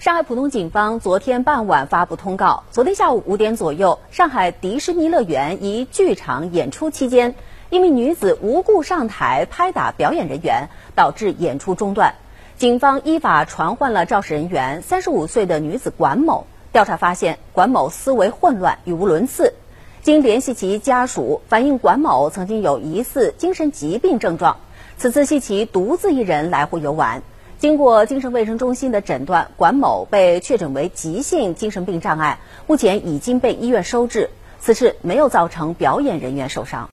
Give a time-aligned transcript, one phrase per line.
[0.00, 7.34] 上海浦东警方昨天傍晚发布通告，昨天下午五点左右，上海迪士尼乐园一剧场演出期间，
[7.68, 12.14] 一名女子无故上台拍打表演人员，导致演出中断。
[12.56, 16.46] 警方依法传唤了肇事人员三十五岁的女子管某。
[16.72, 19.52] 调查发现，管某思维混乱，语无伦次。
[20.00, 24.56] 经联系其家属反映，管某曾经有疑似精神疾病症状，
[24.96, 27.22] 此次系其独自一人来沪游玩。
[27.60, 34.30] 经过精神卫生中心的诊断，管某被确诊为急性精神病障碍，目前已经被医院收治。
[34.60, 36.88] 此事没有造成表演人员受伤。